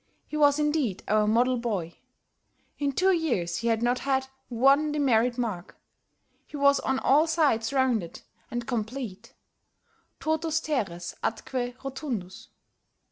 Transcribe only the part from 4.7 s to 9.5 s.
demerit mark. He was on all sides rounded and complete